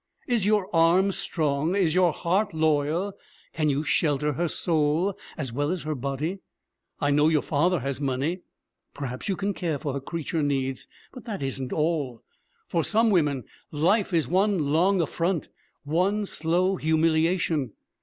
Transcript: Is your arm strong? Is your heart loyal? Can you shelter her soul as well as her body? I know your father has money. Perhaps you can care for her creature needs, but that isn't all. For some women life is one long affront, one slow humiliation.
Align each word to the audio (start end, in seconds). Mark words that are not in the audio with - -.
Is 0.27 0.47
your 0.47 0.67
arm 0.75 1.11
strong? 1.11 1.75
Is 1.75 1.93
your 1.93 2.11
heart 2.11 2.55
loyal? 2.55 3.13
Can 3.53 3.69
you 3.69 3.83
shelter 3.83 4.33
her 4.33 4.47
soul 4.47 5.15
as 5.37 5.53
well 5.53 5.69
as 5.69 5.83
her 5.83 5.93
body? 5.93 6.39
I 6.99 7.11
know 7.11 7.27
your 7.27 7.43
father 7.43 7.81
has 7.81 8.01
money. 8.01 8.39
Perhaps 8.95 9.29
you 9.29 9.35
can 9.35 9.53
care 9.53 9.77
for 9.77 9.93
her 9.93 9.99
creature 9.99 10.41
needs, 10.41 10.87
but 11.13 11.25
that 11.25 11.43
isn't 11.43 11.71
all. 11.71 12.23
For 12.67 12.83
some 12.83 13.11
women 13.11 13.43
life 13.69 14.11
is 14.11 14.27
one 14.27 14.71
long 14.73 15.01
affront, 15.01 15.49
one 15.83 16.25
slow 16.25 16.77
humiliation. 16.77 17.73